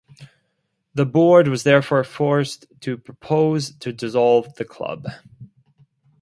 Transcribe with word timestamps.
The 0.95 1.05
board 1.05 1.47
was 1.47 1.61
therefore 1.61 2.03
forced 2.03 2.65
to 2.79 2.97
propose 2.97 3.71
to 3.77 3.93
dissolve 3.93 4.55
the 4.55 4.65
club. 4.65 5.05